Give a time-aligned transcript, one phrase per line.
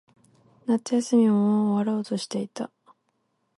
[0.65, 2.71] 夏休みももう終わろうとしていた。